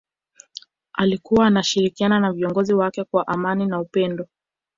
alikuwa 0.93 1.47
anashirikiana 1.47 2.19
na 2.19 2.31
viongozi 2.33 2.73
wake 2.73 3.03
kwa 3.03 3.27
amani 3.27 3.65
na 3.65 3.79
upendo 3.79 4.27